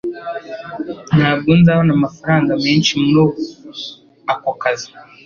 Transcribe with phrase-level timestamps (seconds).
[1.17, 3.21] Ntabwo nzabona amafaranga menshi muri
[4.33, 4.51] ako
[4.83, 4.89] kazi.(